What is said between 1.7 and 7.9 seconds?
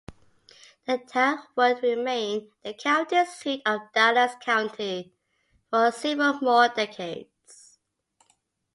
remain the county seat of Dallas County for several more decades.